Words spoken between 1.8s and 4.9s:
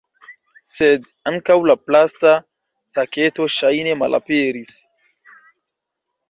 plasta saketo ŝajne malaperis.